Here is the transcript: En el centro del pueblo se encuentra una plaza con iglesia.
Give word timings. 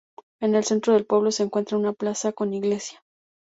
En 0.39 0.55
el 0.55 0.63
centro 0.63 0.93
del 0.93 1.05
pueblo 1.05 1.29
se 1.31 1.43
encuentra 1.43 1.77
una 1.77 1.93
plaza 1.93 2.33
con 2.33 2.55
iglesia. 2.55 3.03